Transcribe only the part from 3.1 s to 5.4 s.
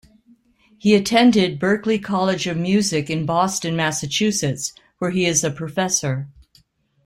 in Boston, Massachusetts, where he